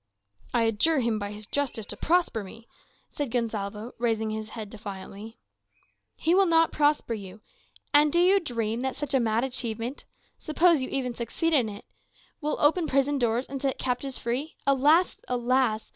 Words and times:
"I 0.51 0.63
adjure 0.63 0.99
him 1.01 1.19
by 1.19 1.29
his 1.31 1.45
justice 1.45 1.85
to 1.85 1.95
prosper 1.95 2.43
me," 2.43 2.67
said 3.11 3.29
Gonsalvo, 3.29 3.93
raising 3.99 4.31
his 4.31 4.49
head 4.49 4.71
defiantly. 4.71 5.37
"He 6.15 6.33
will 6.33 6.47
not 6.47 6.71
prosper 6.71 7.13
you. 7.13 7.41
And 7.93 8.11
do 8.11 8.19
you 8.19 8.39
dream 8.39 8.79
that 8.79 8.95
such 8.95 9.13
a 9.13 9.19
mad 9.19 9.43
achievement 9.43 10.05
(suppose 10.39 10.81
you 10.81 10.89
even 10.89 11.13
succeed 11.13 11.53
in 11.53 11.69
it) 11.69 11.85
will 12.41 12.57
open 12.59 12.87
prison 12.87 13.19
doors 13.19 13.45
and 13.45 13.61
set 13.61 13.77
captives 13.77 14.17
free? 14.17 14.55
Alas! 14.65 15.17
alas! 15.27 15.89